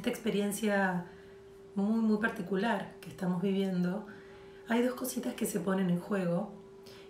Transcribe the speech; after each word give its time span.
esta 0.00 0.08
experiencia 0.08 1.04
muy, 1.74 2.00
muy 2.00 2.16
particular 2.16 2.94
que 3.02 3.10
estamos 3.10 3.42
viviendo, 3.42 4.06
hay 4.66 4.82
dos 4.82 4.94
cositas 4.94 5.34
que 5.34 5.44
se 5.44 5.60
ponen 5.60 5.90
en 5.90 6.00
juego 6.00 6.52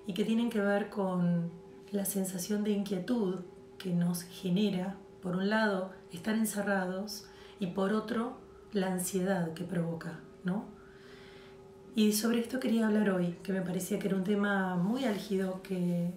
y 0.08 0.12
que 0.12 0.24
tienen 0.24 0.50
que 0.50 0.60
ver 0.60 0.90
con 0.90 1.52
la 1.92 2.04
sensación 2.04 2.64
de 2.64 2.72
inquietud 2.72 3.42
que 3.78 3.94
nos 3.94 4.24
genera, 4.24 4.96
por 5.22 5.36
un 5.36 5.50
lado, 5.50 5.92
estar 6.12 6.34
encerrados 6.34 7.26
y 7.60 7.68
por 7.68 7.92
otro, 7.92 8.38
la 8.72 8.88
ansiedad 8.92 9.54
que 9.54 9.62
provoca, 9.62 10.18
¿no? 10.42 10.64
Y 11.94 12.12
sobre 12.12 12.40
esto 12.40 12.58
quería 12.58 12.88
hablar 12.88 13.10
hoy, 13.10 13.36
que 13.44 13.52
me 13.52 13.62
parecía 13.62 14.00
que 14.00 14.08
era 14.08 14.16
un 14.16 14.24
tema 14.24 14.74
muy 14.74 15.04
álgido, 15.04 15.62
que 15.62 16.10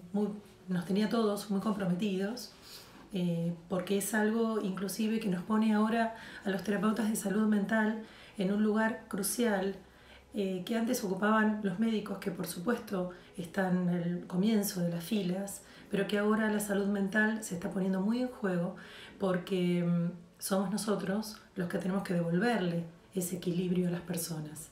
nos 0.68 0.84
tenía 0.86 1.08
todos 1.08 1.50
muy 1.50 1.60
comprometidos, 1.60 2.52
eh, 3.14 3.54
porque 3.68 3.96
es 3.96 4.12
algo 4.12 4.60
inclusive 4.60 5.20
que 5.20 5.28
nos 5.28 5.42
pone 5.42 5.72
ahora 5.72 6.16
a 6.44 6.50
los 6.50 6.62
terapeutas 6.62 7.08
de 7.08 7.16
salud 7.16 7.46
mental 7.46 8.02
en 8.36 8.52
un 8.52 8.62
lugar 8.62 9.04
crucial 9.08 9.76
eh, 10.34 10.64
que 10.66 10.76
antes 10.76 11.04
ocupaban 11.04 11.60
los 11.62 11.78
médicos, 11.78 12.18
que 12.18 12.32
por 12.32 12.48
supuesto 12.48 13.10
están 13.36 13.88
el 13.88 14.26
comienzo 14.26 14.80
de 14.80 14.90
las 14.90 15.04
filas, 15.04 15.62
pero 15.92 16.08
que 16.08 16.18
ahora 16.18 16.50
la 16.50 16.58
salud 16.58 16.88
mental 16.88 17.44
se 17.44 17.54
está 17.54 17.70
poniendo 17.70 18.00
muy 18.00 18.20
en 18.20 18.28
juego 18.28 18.74
porque 19.20 19.84
mm, 19.84 20.10
somos 20.40 20.72
nosotros 20.72 21.40
los 21.54 21.68
que 21.68 21.78
tenemos 21.78 22.02
que 22.02 22.14
devolverle 22.14 22.82
ese 23.14 23.36
equilibrio 23.36 23.86
a 23.86 23.92
las 23.92 24.00
personas. 24.00 24.70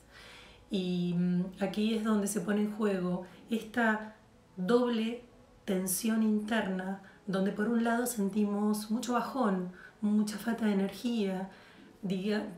Y 0.69 1.15
mm, 1.17 1.45
aquí 1.61 1.93
es 1.93 2.03
donde 2.03 2.27
se 2.27 2.41
pone 2.41 2.63
en 2.63 2.73
juego 2.73 3.25
esta 3.49 4.15
doble 4.57 5.23
tensión 5.63 6.23
interna, 6.23 7.01
donde 7.27 7.51
por 7.51 7.67
un 7.69 7.83
lado 7.83 8.05
sentimos 8.05 8.91
mucho 8.91 9.13
bajón, 9.13 9.71
mucha 10.01 10.37
falta 10.37 10.65
de 10.65 10.73
energía, 10.73 11.49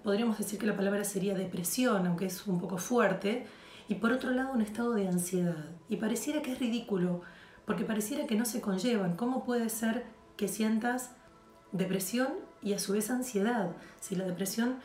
podríamos 0.03 0.37
decir 0.37 0.57
que 0.57 0.65
la 0.65 0.75
palabra 0.75 1.03
sería 1.03 1.35
depresión, 1.35 2.07
aunque 2.07 2.25
es 2.25 2.47
un 2.47 2.59
poco 2.59 2.77
fuerte, 2.77 3.45
y 3.87 3.95
por 3.95 4.11
otro 4.11 4.31
lado 4.31 4.53
un 4.53 4.61
estado 4.61 4.93
de 4.93 5.07
ansiedad. 5.07 5.65
Y 5.87 5.97
pareciera 5.97 6.41
que 6.41 6.53
es 6.53 6.59
ridículo, 6.59 7.21
porque 7.65 7.85
pareciera 7.85 8.25
que 8.25 8.35
no 8.35 8.45
se 8.45 8.61
conllevan. 8.61 9.15
¿Cómo 9.15 9.43
puede 9.43 9.69
ser 9.69 10.05
que 10.37 10.47
sientas 10.47 11.11
depresión 11.71 12.29
y 12.63 12.73
a 12.73 12.79
su 12.79 12.93
vez 12.93 13.11
ansiedad? 13.11 13.71
Si 13.99 14.15
la 14.15 14.25
depresión 14.25 14.77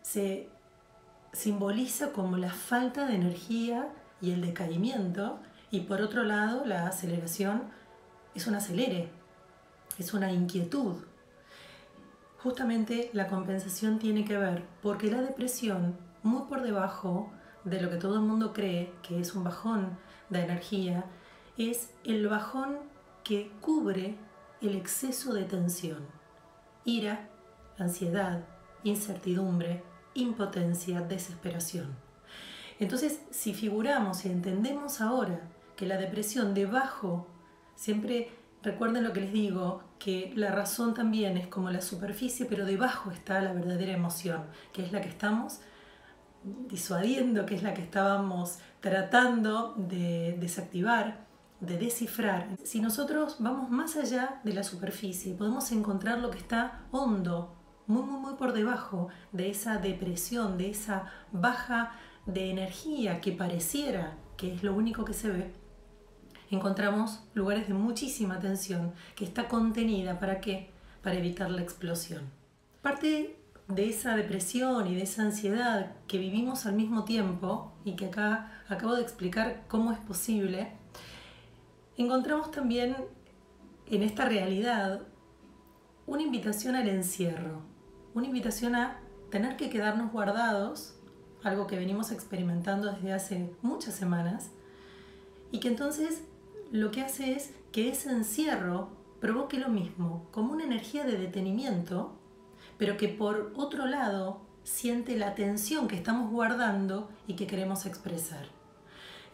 se 0.00 0.48
simboliza 1.32 2.12
como 2.12 2.38
la 2.38 2.50
falta 2.50 3.06
de 3.06 3.16
energía 3.16 3.88
y 4.22 4.30
el 4.30 4.40
decaimiento, 4.40 5.38
y 5.70 5.80
por 5.80 6.00
otro 6.00 6.22
lado 6.22 6.64
la 6.64 6.86
aceleración 6.86 7.64
es 8.34 8.46
un 8.46 8.54
acelere, 8.54 9.10
es 9.98 10.12
una 10.14 10.32
inquietud. 10.32 10.96
Justamente 12.38 13.10
la 13.12 13.28
compensación 13.28 13.98
tiene 13.98 14.24
que 14.24 14.36
ver 14.36 14.64
porque 14.82 15.10
la 15.10 15.22
depresión, 15.22 15.96
muy 16.22 16.42
por 16.42 16.62
debajo 16.62 17.32
de 17.64 17.80
lo 17.80 17.90
que 17.90 17.96
todo 17.96 18.16
el 18.16 18.22
mundo 18.22 18.52
cree 18.52 18.92
que 19.02 19.20
es 19.20 19.34
un 19.34 19.44
bajón 19.44 19.96
de 20.28 20.42
energía, 20.42 21.04
es 21.56 21.90
el 22.04 22.26
bajón 22.28 22.78
que 23.22 23.50
cubre 23.60 24.16
el 24.60 24.74
exceso 24.74 25.32
de 25.32 25.44
tensión, 25.44 26.06
ira, 26.84 27.28
ansiedad, 27.78 28.44
incertidumbre, 28.82 29.82
impotencia, 30.14 31.00
desesperación. 31.00 31.96
Entonces, 32.78 33.20
si 33.30 33.54
figuramos 33.54 34.24
y 34.24 34.30
entendemos 34.30 35.00
ahora 35.00 35.40
que 35.76 35.86
la 35.86 35.96
depresión 35.96 36.54
debajo, 36.54 37.26
siempre 37.76 38.30
recuerden 38.62 39.04
lo 39.04 39.12
que 39.12 39.20
les 39.20 39.32
digo, 39.32 39.82
que 39.98 40.32
la 40.34 40.50
razón 40.50 40.94
también 40.94 41.36
es 41.36 41.46
como 41.46 41.70
la 41.70 41.80
superficie, 41.80 42.46
pero 42.46 42.64
debajo 42.64 43.10
está 43.10 43.40
la 43.40 43.52
verdadera 43.52 43.92
emoción, 43.92 44.44
que 44.72 44.82
es 44.82 44.92
la 44.92 45.00
que 45.00 45.08
estamos 45.08 45.60
disuadiendo, 46.42 47.46
que 47.46 47.54
es 47.54 47.62
la 47.62 47.74
que 47.74 47.82
estábamos 47.82 48.58
tratando 48.80 49.74
de 49.76 50.36
desactivar, 50.38 51.26
de 51.60 51.78
descifrar. 51.78 52.48
Si 52.64 52.80
nosotros 52.80 53.36
vamos 53.38 53.70
más 53.70 53.96
allá 53.96 54.40
de 54.44 54.52
la 54.52 54.62
superficie, 54.62 55.34
podemos 55.34 55.70
encontrar 55.72 56.18
lo 56.18 56.30
que 56.30 56.38
está 56.38 56.82
hondo, 56.90 57.54
muy, 57.86 58.02
muy, 58.02 58.20
muy 58.20 58.34
por 58.34 58.52
debajo 58.52 59.08
de 59.32 59.50
esa 59.50 59.78
depresión, 59.78 60.56
de 60.58 60.70
esa 60.70 61.10
baja 61.32 61.92
de 62.26 62.50
energía 62.50 63.20
que 63.20 63.32
pareciera 63.32 64.16
que 64.36 64.52
es 64.52 64.62
lo 64.62 64.74
único 64.74 65.04
que 65.04 65.12
se 65.12 65.30
ve, 65.30 65.52
encontramos 66.54 67.20
lugares 67.34 67.68
de 67.68 67.74
muchísima 67.74 68.38
tensión 68.40 68.92
que 69.16 69.24
está 69.24 69.48
contenida 69.48 70.18
para 70.18 70.40
qué? 70.40 70.70
Para 71.02 71.16
evitar 71.16 71.50
la 71.50 71.62
explosión. 71.62 72.22
Parte 72.82 73.36
de 73.68 73.88
esa 73.88 74.16
depresión 74.16 74.86
y 74.86 74.94
de 74.94 75.02
esa 75.02 75.22
ansiedad 75.22 75.92
que 76.06 76.18
vivimos 76.18 76.66
al 76.66 76.74
mismo 76.74 77.04
tiempo 77.04 77.72
y 77.84 77.96
que 77.96 78.06
acá 78.06 78.62
acabo 78.68 78.94
de 78.94 79.02
explicar 79.02 79.64
cómo 79.68 79.92
es 79.92 79.98
posible, 79.98 80.72
encontramos 81.96 82.50
también 82.50 82.96
en 83.86 84.02
esta 84.02 84.26
realidad 84.26 85.02
una 86.06 86.22
invitación 86.22 86.74
al 86.74 86.88
encierro, 86.88 87.62
una 88.14 88.26
invitación 88.26 88.74
a 88.74 89.00
tener 89.30 89.56
que 89.56 89.70
quedarnos 89.70 90.12
guardados, 90.12 90.94
algo 91.42 91.66
que 91.66 91.76
venimos 91.76 92.12
experimentando 92.12 92.92
desde 92.92 93.12
hace 93.12 93.50
muchas 93.62 93.94
semanas, 93.94 94.50
y 95.50 95.60
que 95.60 95.68
entonces 95.68 96.22
lo 96.74 96.90
que 96.90 97.02
hace 97.02 97.36
es 97.36 97.54
que 97.70 97.88
ese 97.88 98.10
encierro 98.10 98.88
provoque 99.20 99.58
lo 99.58 99.68
mismo, 99.68 100.26
como 100.32 100.54
una 100.54 100.64
energía 100.64 101.04
de 101.04 101.16
detenimiento, 101.16 102.18
pero 102.78 102.96
que 102.96 103.06
por 103.06 103.52
otro 103.54 103.86
lado 103.86 104.40
siente 104.64 105.16
la 105.16 105.36
tensión 105.36 105.86
que 105.86 105.94
estamos 105.94 106.32
guardando 106.32 107.08
y 107.28 107.36
que 107.36 107.46
queremos 107.46 107.86
expresar. 107.86 108.46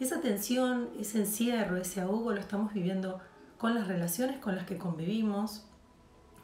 Esa 0.00 0.20
tensión, 0.20 0.90
ese 0.98 1.20
encierro, 1.20 1.78
ese 1.78 2.02
ahogo 2.02 2.32
lo 2.32 2.40
estamos 2.40 2.74
viviendo 2.74 3.22
con 3.56 3.74
las 3.74 3.88
relaciones 3.88 4.36
con 4.36 4.54
las 4.54 4.66
que 4.66 4.76
convivimos, 4.76 5.64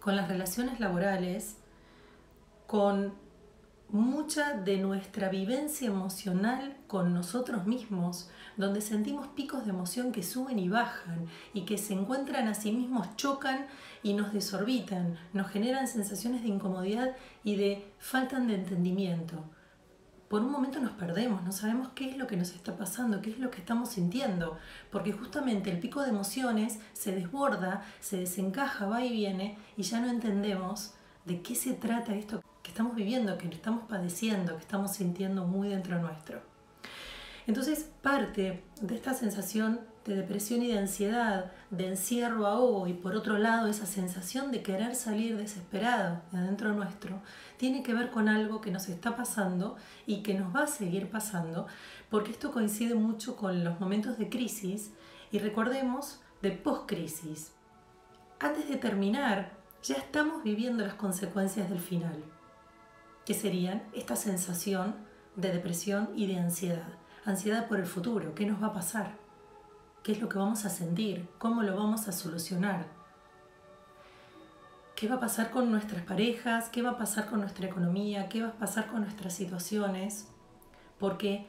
con 0.01 0.17
las 0.17 0.29
relaciones 0.29 0.81
laborales, 0.81 1.59
con 2.67 3.13
mucha 3.89 4.55
de 4.55 4.79
nuestra 4.79 5.29
vivencia 5.29 5.87
emocional 5.87 6.77
con 6.87 7.15
nosotros 7.15 7.67
mismos, 7.67 8.29
donde 8.57 8.81
sentimos 8.81 9.29
picos 9.29 9.65
de 9.65 9.71
emoción 9.71 10.13
que 10.13 10.23
suben 10.23 10.59
y 10.59 10.69
bajan 10.69 11.27
y 11.55 11.65
que 11.65 11.79
se 11.79 11.95
encuentran 11.95 12.49
a 12.49 12.55
sí 12.55 12.73
mismos, 12.73 13.15
chocan 13.17 13.67
y 14.03 14.15
nos 14.15 14.33
desorbitan, 14.33 15.17
nos 15.33 15.49
generan 15.49 15.87
sensaciones 15.87 16.43
de 16.43 16.49
incomodidad 16.49 17.17
y 17.45 17.57
de 17.57 17.93
falta 17.99 18.41
de 18.41 18.55
entendimiento. 18.55 19.45
Por 20.29 20.43
un 20.43 20.51
momento 20.51 20.81
nos 20.81 20.93
perdemos, 20.93 21.45
no 21.45 21.53
sabemos 21.53 21.91
qué 21.95 22.11
es 22.11 22.17
lo 22.17 22.27
que 22.27 22.37
nos 22.37 22.51
está 22.51 22.77
pasando, 22.77 23.23
qué 23.23 23.31
es 23.31 23.39
lo 23.39 23.53
que 23.53 23.61
estamos 23.61 23.91
sintiendo, 23.91 24.59
porque 24.91 25.13
justamente 25.13 25.71
el 25.71 25.79
pico 25.79 26.03
de 26.03 26.09
emociones 26.09 26.81
se 26.95 27.13
desborda, 27.13 27.85
se 28.01 28.17
desencaja, 28.17 28.87
va 28.87 29.05
y 29.05 29.13
viene 29.13 29.57
y 29.77 29.85
ya 29.85 30.01
no 30.01 30.11
entendemos 30.11 30.95
de 31.27 31.43
qué 31.43 31.55
se 31.55 31.75
trata 31.75 32.17
esto 32.17 32.43
que 32.67 32.73
estamos 32.73 32.97
viviendo, 32.97 33.39
que 33.39 33.47
estamos 33.47 33.85
padeciendo, 33.89 34.57
que 34.57 34.63
estamos 34.63 34.91
sintiendo 34.91 35.47
muy 35.47 35.69
dentro 35.69 36.01
nuestro. 36.01 36.41
Entonces, 37.47 37.89
parte 38.03 38.65
de 38.81 38.95
esta 38.97 39.15
sensación 39.15 39.79
de 40.05 40.17
depresión 40.17 40.65
y 40.65 40.73
de 40.73 40.79
ansiedad, 40.81 41.53
de 41.71 41.87
encierro, 41.87 42.45
ahogo 42.45 42.89
y 42.89 42.93
por 42.93 43.15
otro 43.15 43.39
lado 43.39 43.69
esa 43.69 43.87
sensación 43.87 44.51
de 44.51 44.65
querer 44.65 44.97
salir 44.97 45.37
desesperado 45.37 46.23
de 46.33 46.39
adentro 46.39 46.73
nuestro, 46.73 47.23
tiene 47.57 47.85
que 47.85 47.95
ver 47.95 48.11
con 48.11 48.29
algo 48.29 48.61
que 48.61 48.73
nos 48.73 48.89
está 48.89 49.15
pasando 49.15 49.77
y 50.05 50.25
que 50.25 50.35
nos 50.35 50.55
va 50.55 50.65
a 50.65 50.67
seguir 50.67 51.09
pasando, 51.09 51.69
porque 52.11 52.33
esto 52.33 52.51
coincide 52.51 52.97
mucho 52.97 53.37
con 53.37 53.63
los 53.63 53.79
momentos 53.79 54.19
de 54.19 54.29
crisis 54.29 54.91
y 55.31 55.39
recordemos 55.39 56.21
de 56.43 56.51
post-crisis. 56.51 57.53
Antes 58.41 58.69
de 58.69 58.77
terminar, 58.77 59.53
ya 59.85 59.95
estamos 59.95 60.43
viviendo 60.43 60.85
las 60.85 60.95
consecuencias 60.95 61.71
del 61.71 61.81
final 61.81 62.36
que 63.27 63.35
serían 63.35 63.83
esta 63.93 64.17
sensación 64.17 64.95
de 65.35 65.53
depresión 65.53 66.11
y 66.15 66.27
de 66.29 66.39
ansiedad. 66.39 66.89
Ansiedad 67.25 67.67
por 67.67 67.79
el 67.79 67.87
futuro, 67.87 68.35
¿qué 68.35 68.47
nos 68.47 68.63
va 68.63 68.69
a 68.69 68.73
pasar? 68.73 69.17
¿Qué 70.05 70.13
es 70.13 70.21
lo 70.21 70.29
que 70.29 70.39
vamos 70.39 70.65
a 70.65 70.71
sentir? 70.71 71.29
¿Cómo 71.39 71.65
lo 71.65 71.77
vamos 71.77 72.07
a 72.07 72.13
solucionar? 72.13 72.87
¿Qué 74.95 75.09
va 75.09 75.17
a 75.17 75.21
pasar 75.21 75.51
con 75.51 75.71
nuestras 75.73 76.05
parejas? 76.05 76.69
¿Qué 76.69 76.81
va 76.81 76.91
a 76.91 76.99
pasar 76.99 77.29
con 77.29 77.41
nuestra 77.41 77.67
economía? 77.67 78.29
¿Qué 78.29 78.43
va 78.43 78.49
a 78.49 78.59
pasar 78.59 78.87
con 78.87 79.03
nuestras 79.03 79.35
situaciones? 79.35 80.29
Porque 81.01 81.49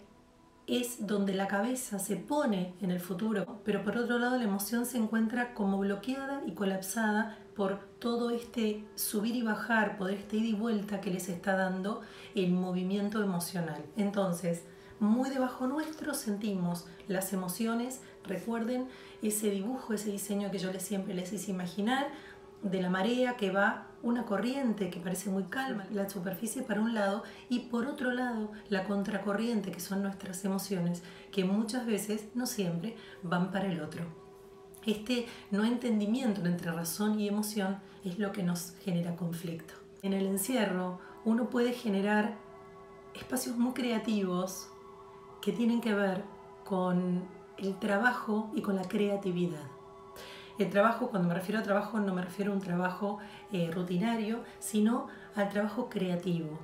es 0.66 1.06
donde 1.06 1.36
la 1.36 1.48
cabeza 1.48 2.00
se 2.00 2.18
pone 2.18 2.74
en 2.82 2.90
el 2.90 3.00
futuro, 3.00 3.62
pero 3.64 3.84
por 3.84 3.96
otro 3.98 4.18
lado 4.18 4.38
la 4.38 4.44
emoción 4.44 4.86
se 4.86 4.98
encuentra 4.98 5.54
como 5.54 5.78
bloqueada 5.78 6.42
y 6.46 6.54
colapsada 6.56 7.38
por 7.58 7.80
todo 7.98 8.30
este 8.30 8.86
subir 8.94 9.36
y 9.36 9.42
bajar, 9.42 9.98
por 9.98 10.12
este 10.12 10.38
ida 10.38 10.50
y 10.50 10.54
vuelta 10.54 11.02
que 11.02 11.10
les 11.10 11.28
está 11.28 11.58
dando 11.58 12.02
el 12.36 12.52
movimiento 12.52 13.24
emocional. 13.24 13.84
Entonces, 13.98 14.64
muy 15.00 15.32
debajo 15.32 15.66
nuestro 15.66 16.14
sentimos 16.14 16.86
las 17.08 17.34
emociones, 17.34 18.02
recuerden 18.24 18.88
ese 19.24 19.50
dibujo, 19.50 19.94
ese 19.94 20.12
diseño 20.12 20.52
que 20.52 20.60
yo 20.60 20.72
les 20.72 20.84
siempre 20.84 21.16
les 21.16 21.34
hice 21.34 21.50
imaginar, 21.50 22.08
de 22.62 22.82
la 22.82 22.92
marea 22.92 23.38
que 23.38 23.52
va 23.52 23.88
una 24.04 24.26
corriente 24.26 24.92
que 24.92 25.00
parece 25.00 25.32
muy 25.32 25.46
calma, 25.46 25.86
la 25.92 26.08
superficie 26.08 26.62
para 26.62 26.82
un 26.82 26.94
lado 26.94 27.24
y 27.50 27.60
por 27.72 27.88
otro 27.88 28.12
lado 28.12 28.52
la 28.70 28.84
contracorriente 28.84 29.72
que 29.72 29.80
son 29.80 30.04
nuestras 30.04 30.46
emociones 30.46 31.02
que 31.32 31.44
muchas 31.44 31.88
veces, 31.88 32.28
no 32.36 32.46
siempre, 32.46 32.96
van 33.24 33.52
para 33.52 33.72
el 33.72 33.82
otro. 33.82 34.27
Este 34.88 35.28
no 35.52 35.66
entendimiento 35.66 36.46
entre 36.46 36.72
razón 36.72 37.20
y 37.20 37.28
emoción 37.28 37.80
es 38.06 38.20
lo 38.20 38.32
que 38.32 38.42
nos 38.42 38.74
genera 38.86 39.18
conflicto. 39.18 39.74
En 40.02 40.14
el 40.14 40.26
encierro 40.26 41.00
uno 41.26 41.50
puede 41.50 41.74
generar 41.74 42.38
espacios 43.14 43.58
muy 43.58 43.74
creativos 43.74 44.70
que 45.42 45.52
tienen 45.52 45.82
que 45.82 45.94
ver 45.94 46.24
con 46.64 47.28
el 47.58 47.78
trabajo 47.80 48.50
y 48.56 48.62
con 48.62 48.78
la 48.78 48.88
creatividad. 48.88 49.68
El 50.58 50.70
trabajo, 50.70 51.10
cuando 51.10 51.28
me 51.28 51.36
refiero 51.36 51.60
a 51.60 51.64
trabajo, 51.64 52.00
no 52.00 52.16
me 52.16 52.22
refiero 52.22 52.54
a 52.54 52.56
un 52.56 52.62
trabajo 52.62 53.20
eh, 53.52 53.70
rutinario, 53.70 54.40
sino 54.60 55.08
al 55.36 55.50
trabajo 55.50 55.90
creativo, 55.90 56.58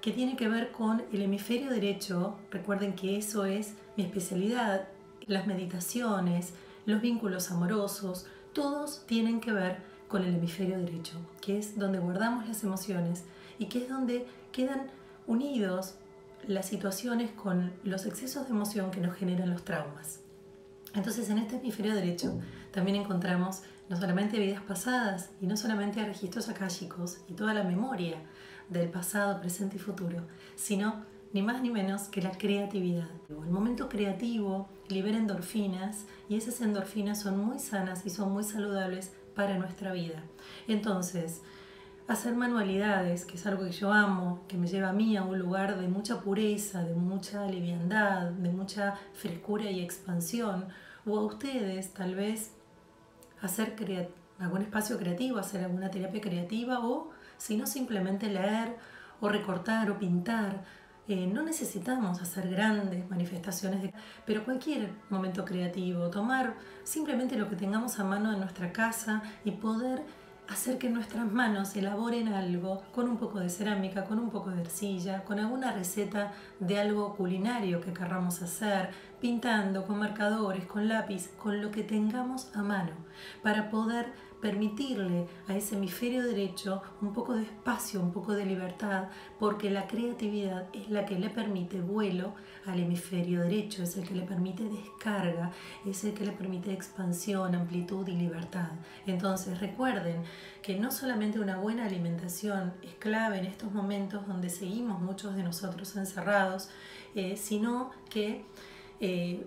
que 0.00 0.12
tiene 0.12 0.36
que 0.36 0.48
ver 0.48 0.70
con 0.70 1.02
el 1.12 1.20
hemisferio 1.20 1.70
derecho. 1.70 2.36
Recuerden 2.52 2.94
que 2.94 3.18
eso 3.18 3.44
es 3.44 3.74
mi 3.96 4.04
especialidad, 4.04 4.86
las 5.26 5.48
meditaciones, 5.48 6.54
los 6.86 7.00
vínculos 7.02 7.50
amorosos, 7.50 8.26
todos 8.52 9.04
tienen 9.06 9.40
que 9.40 9.52
ver 9.52 9.82
con 10.08 10.24
el 10.24 10.34
hemisferio 10.34 10.78
derecho, 10.78 11.14
que 11.40 11.58
es 11.58 11.78
donde 11.78 11.98
guardamos 11.98 12.48
las 12.48 12.62
emociones 12.64 13.24
y 13.58 13.66
que 13.66 13.82
es 13.82 13.88
donde 13.88 14.26
quedan 14.52 14.86
unidos 15.26 15.96
las 16.46 16.66
situaciones 16.66 17.32
con 17.32 17.72
los 17.82 18.06
excesos 18.06 18.46
de 18.46 18.54
emoción 18.54 18.90
que 18.90 19.00
nos 19.00 19.16
generan 19.16 19.50
los 19.50 19.64
traumas. 19.64 20.20
Entonces 20.94 21.28
en 21.28 21.38
este 21.38 21.56
hemisferio 21.56 21.94
derecho 21.94 22.40
también 22.70 22.96
encontramos 22.96 23.62
no 23.88 23.96
solamente 23.96 24.38
vidas 24.38 24.62
pasadas 24.62 25.30
y 25.40 25.46
no 25.46 25.56
solamente 25.56 26.04
registros 26.04 26.48
akáshicos 26.48 27.18
y 27.28 27.34
toda 27.34 27.52
la 27.52 27.64
memoria 27.64 28.16
del 28.68 28.88
pasado, 28.88 29.40
presente 29.40 29.76
y 29.76 29.80
futuro, 29.80 30.26
sino 30.54 31.04
ni 31.36 31.42
más 31.42 31.60
ni 31.60 31.68
menos 31.68 32.04
que 32.04 32.22
la 32.22 32.30
creatividad. 32.30 33.10
El 33.28 33.50
momento 33.50 33.90
creativo 33.90 34.70
libera 34.88 35.18
endorfinas 35.18 36.06
y 36.30 36.36
esas 36.36 36.62
endorfinas 36.62 37.20
son 37.20 37.38
muy 37.38 37.58
sanas 37.58 38.06
y 38.06 38.10
son 38.10 38.32
muy 38.32 38.42
saludables 38.42 39.12
para 39.34 39.58
nuestra 39.58 39.92
vida. 39.92 40.22
Entonces, 40.66 41.42
hacer 42.08 42.34
manualidades, 42.34 43.26
que 43.26 43.34
es 43.34 43.46
algo 43.46 43.64
que 43.64 43.72
yo 43.72 43.92
amo, 43.92 44.44
que 44.48 44.56
me 44.56 44.66
lleva 44.66 44.88
a 44.88 44.92
mí 44.94 45.14
a 45.18 45.24
un 45.24 45.38
lugar 45.38 45.78
de 45.78 45.88
mucha 45.88 46.22
pureza, 46.22 46.82
de 46.84 46.94
mucha 46.94 47.46
liviandad, 47.46 48.30
de 48.30 48.48
mucha 48.48 48.94
frescura 49.12 49.70
y 49.70 49.82
expansión, 49.82 50.64
o 51.04 51.18
a 51.18 51.22
ustedes 51.22 51.92
tal 51.92 52.14
vez 52.14 52.52
hacer 53.42 53.76
algún 54.38 54.62
espacio 54.62 54.96
creativo, 54.96 55.36
hacer 55.36 55.62
alguna 55.64 55.90
terapia 55.90 56.22
creativa, 56.22 56.80
o 56.80 57.10
si 57.36 57.58
no 57.58 57.66
simplemente 57.66 58.30
leer 58.30 58.74
o 59.20 59.28
recortar 59.28 59.90
o 59.90 59.98
pintar. 59.98 60.64
Eh, 61.08 61.28
no 61.32 61.42
necesitamos 61.42 62.20
hacer 62.20 62.48
grandes 62.48 63.08
manifestaciones, 63.08 63.80
de, 63.80 63.94
pero 64.24 64.44
cualquier 64.44 64.90
momento 65.08 65.44
creativo, 65.44 66.10
tomar 66.10 66.54
simplemente 66.82 67.36
lo 67.36 67.48
que 67.48 67.54
tengamos 67.54 68.00
a 68.00 68.04
mano 68.04 68.32
en 68.32 68.40
nuestra 68.40 68.72
casa 68.72 69.22
y 69.44 69.52
poder 69.52 70.02
hacer 70.48 70.78
que 70.78 70.90
nuestras 70.90 71.30
manos 71.30 71.74
elaboren 71.76 72.28
algo 72.28 72.82
con 72.92 73.08
un 73.08 73.18
poco 73.18 73.40
de 73.40 73.48
cerámica, 73.48 74.04
con 74.04 74.18
un 74.18 74.30
poco 74.30 74.50
de 74.50 74.60
arcilla, 74.60 75.24
con 75.24 75.38
alguna 75.38 75.72
receta 75.72 76.32
de 76.60 76.80
algo 76.80 77.14
culinario 77.16 77.80
que 77.80 77.92
querramos 77.92 78.42
hacer, 78.42 78.90
pintando 79.20 79.86
con 79.86 79.98
marcadores, 79.98 80.64
con 80.66 80.88
lápiz, 80.88 81.28
con 81.42 81.62
lo 81.62 81.70
que 81.70 81.82
tengamos 81.82 82.50
a 82.54 82.62
mano, 82.62 82.92
para 83.42 83.70
poder 83.70 84.12
permitirle 84.40 85.26
a 85.48 85.56
ese 85.56 85.76
hemisferio 85.76 86.22
derecho 86.22 86.82
un 87.00 87.12
poco 87.12 87.34
de 87.34 87.42
espacio, 87.42 88.00
un 88.00 88.12
poco 88.12 88.32
de 88.32 88.44
libertad, 88.44 89.08
porque 89.38 89.70
la 89.70 89.86
creatividad 89.86 90.68
es 90.72 90.88
la 90.90 91.06
que 91.06 91.18
le 91.18 91.30
permite 91.30 91.80
vuelo 91.80 92.34
al 92.66 92.80
hemisferio 92.80 93.42
derecho, 93.42 93.82
es 93.82 93.96
el 93.96 94.06
que 94.06 94.14
le 94.14 94.22
permite 94.22 94.64
descarga, 94.64 95.52
es 95.84 96.04
el 96.04 96.14
que 96.14 96.24
le 96.26 96.32
permite 96.32 96.72
expansión, 96.72 97.54
amplitud 97.54 98.06
y 98.08 98.12
libertad. 98.12 98.70
Entonces 99.06 99.60
recuerden 99.60 100.22
que 100.62 100.78
no 100.78 100.90
solamente 100.90 101.40
una 101.40 101.58
buena 101.58 101.86
alimentación 101.86 102.74
es 102.82 102.94
clave 102.94 103.38
en 103.38 103.46
estos 103.46 103.72
momentos 103.72 104.26
donde 104.26 104.50
seguimos 104.50 105.00
muchos 105.00 105.36
de 105.36 105.42
nosotros 105.42 105.96
encerrados, 105.96 106.68
eh, 107.14 107.36
sino 107.36 107.90
que 108.10 108.44
eh, 109.00 109.46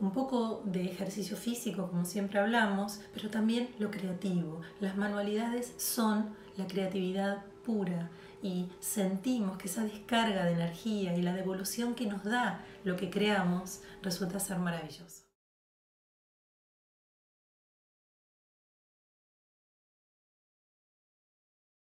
un 0.00 0.12
poco 0.12 0.62
de 0.64 0.84
ejercicio 0.84 1.36
físico, 1.36 1.88
como 1.88 2.04
siempre 2.04 2.38
hablamos, 2.40 3.00
pero 3.14 3.30
también 3.30 3.68
lo 3.78 3.90
creativo. 3.90 4.60
Las 4.80 4.96
manualidades 4.96 5.74
son 5.76 6.34
la 6.56 6.66
creatividad 6.66 7.44
pura 7.64 8.10
y 8.42 8.68
sentimos 8.80 9.58
que 9.58 9.68
esa 9.68 9.84
descarga 9.84 10.44
de 10.44 10.52
energía 10.52 11.16
y 11.16 11.22
la 11.22 11.34
devolución 11.34 11.94
que 11.94 12.06
nos 12.06 12.24
da 12.24 12.64
lo 12.84 12.96
que 12.96 13.10
creamos 13.10 13.82
resulta 14.02 14.40
ser 14.40 14.58
maravilloso. 14.58 15.29